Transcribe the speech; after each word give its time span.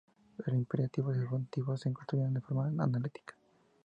El 0.47 0.55
imperativo 0.55 1.11
y 1.13 1.17
el 1.17 1.21
subjuntivo 1.25 1.77
se 1.77 1.93
construyen 1.93 2.33
de 2.33 2.41
forma 2.41 2.65
analítica. 2.83 3.35